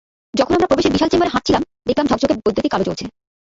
[0.33, 3.05] যখন আমরা প্রবেশের বিশাল চেম্বারে হাঁটছিলাম, দেখলাম ঝকঝকে বৈদ্যুতিক আলো জ্বলছে।